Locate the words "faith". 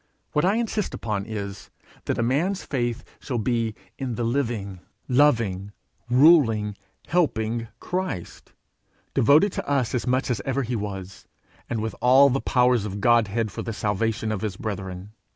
2.63-3.03